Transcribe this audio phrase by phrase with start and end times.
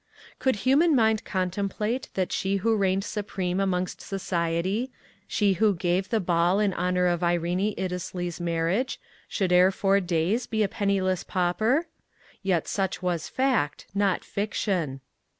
[0.39, 4.91] Could human mind contemplate that she who reigned supreme amongst society,
[5.27, 10.47] she who gave the ball in honor of Irene Iddesleigh's marriage, should ere four days
[10.47, 11.85] be a penniless pauper?
[12.41, 15.01] Yet such was fact, not fiction.